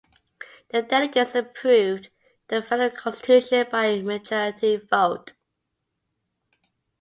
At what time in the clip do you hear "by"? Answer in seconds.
3.71-3.99